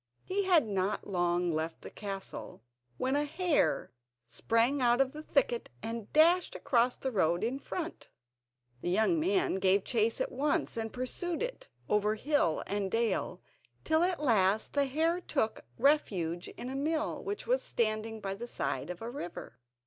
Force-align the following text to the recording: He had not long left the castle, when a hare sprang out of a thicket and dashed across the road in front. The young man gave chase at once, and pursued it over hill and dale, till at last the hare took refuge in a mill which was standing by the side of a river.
He 0.23 0.45
had 0.45 0.65
not 0.67 1.05
long 1.05 1.51
left 1.51 1.81
the 1.81 1.91
castle, 1.91 2.63
when 2.97 3.15
a 3.15 3.23
hare 3.23 3.91
sprang 4.27 4.81
out 4.81 4.99
of 4.99 5.15
a 5.15 5.21
thicket 5.21 5.69
and 5.83 6.11
dashed 6.11 6.55
across 6.55 6.95
the 6.95 7.11
road 7.11 7.43
in 7.43 7.59
front. 7.59 8.07
The 8.81 8.89
young 8.89 9.19
man 9.19 9.59
gave 9.59 9.83
chase 9.83 10.19
at 10.19 10.31
once, 10.31 10.75
and 10.75 10.91
pursued 10.91 11.43
it 11.43 11.67
over 11.87 12.15
hill 12.15 12.63
and 12.65 12.89
dale, 12.89 13.43
till 13.83 14.01
at 14.01 14.19
last 14.19 14.73
the 14.73 14.85
hare 14.85 15.21
took 15.21 15.65
refuge 15.77 16.47
in 16.47 16.71
a 16.71 16.75
mill 16.75 17.23
which 17.23 17.45
was 17.45 17.61
standing 17.61 18.19
by 18.19 18.33
the 18.33 18.47
side 18.47 18.89
of 18.89 19.03
a 19.03 19.09
river. 19.11 19.59